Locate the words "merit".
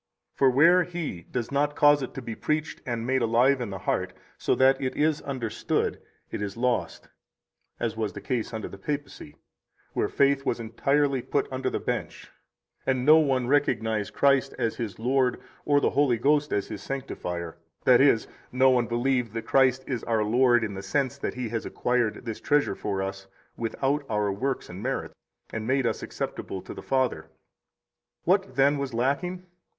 24.81-25.11